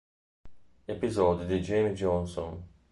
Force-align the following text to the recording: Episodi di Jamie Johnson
Episodi 0.87 1.45
di 1.45 1.59
Jamie 1.59 1.93
Johnson 1.93 2.69